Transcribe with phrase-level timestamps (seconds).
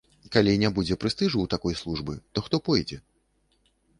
[0.35, 2.97] Калі не будзе прэстыжу ў такой службы, то хто пойдзе?